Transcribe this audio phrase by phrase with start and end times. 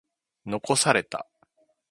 [0.47, 1.27] 残された。